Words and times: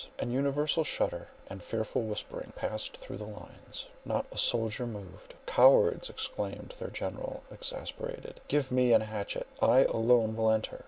An 0.17 0.31
universal 0.31 0.83
shudder 0.83 1.27
and 1.45 1.61
fearful 1.61 2.01
whispering 2.01 2.53
passed 2.55 2.97
through 2.97 3.17
the 3.17 3.23
lines; 3.27 3.85
not 4.03 4.25
a 4.31 4.37
soldier 4.39 4.87
moved. 4.87 5.35
"Cowards!" 5.45 6.09
exclaimed 6.09 6.73
their 6.79 6.89
general, 6.89 7.43
exasperated, 7.51 8.39
"give 8.47 8.71
me 8.71 8.93
an 8.93 9.01
hatchet! 9.01 9.45
I 9.61 9.83
alone 9.83 10.35
will 10.35 10.49
enter! 10.49 10.79